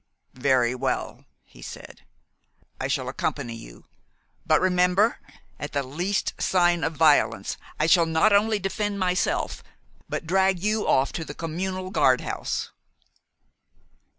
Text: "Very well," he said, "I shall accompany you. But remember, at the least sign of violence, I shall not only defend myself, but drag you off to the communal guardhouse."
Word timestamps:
"Very 0.33 0.73
well," 0.73 1.25
he 1.43 1.61
said, 1.61 2.01
"I 2.79 2.87
shall 2.87 3.07
accompany 3.07 3.53
you. 3.53 3.85
But 4.47 4.59
remember, 4.59 5.19
at 5.59 5.73
the 5.73 5.83
least 5.83 6.33
sign 6.41 6.83
of 6.83 6.93
violence, 6.95 7.55
I 7.79 7.85
shall 7.85 8.07
not 8.07 8.33
only 8.33 8.57
defend 8.57 8.97
myself, 8.97 9.61
but 10.09 10.25
drag 10.25 10.59
you 10.59 10.87
off 10.87 11.13
to 11.13 11.23
the 11.23 11.35
communal 11.35 11.91
guardhouse." 11.91 12.71